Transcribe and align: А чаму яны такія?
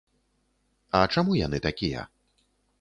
А 1.01 1.03
чаму 1.17 1.37
яны 1.45 1.57
такія? 1.69 2.09